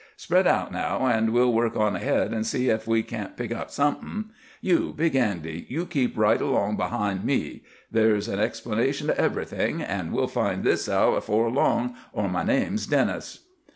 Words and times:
Spread 0.17 0.47
out 0.47 0.71
now, 0.71 1.05
an' 1.05 1.31
we'll 1.31 1.53
work 1.53 1.77
on 1.77 1.95
ahead, 1.95 2.33
an' 2.33 2.43
see 2.43 2.71
ef 2.71 2.87
we 2.87 3.03
can't 3.03 3.37
pick 3.37 3.51
up 3.51 3.69
somethin'. 3.69 4.31
You, 4.59 4.93
Big 4.97 5.15
Andy, 5.15 5.67
you 5.69 5.85
keep 5.85 6.17
right 6.17 6.41
along 6.41 6.75
behind 6.77 7.23
me. 7.23 7.61
There's 7.91 8.27
an 8.27 8.39
explanation 8.39 9.05
to 9.09 9.17
everything—an' 9.19 10.11
we'll 10.11 10.25
find 10.27 10.63
this 10.63 10.89
out 10.89 11.13
afore 11.17 11.51
long, 11.51 11.95
or 12.13 12.27
my 12.27 12.41
name's 12.41 12.87
Dennis." 12.87 13.41